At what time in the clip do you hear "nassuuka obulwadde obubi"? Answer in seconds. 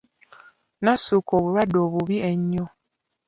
0.83-2.15